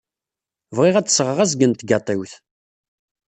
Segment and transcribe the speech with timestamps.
[0.75, 2.33] Bɣiɣ ad d-sɣeɣ azgen n tgaṭiwt.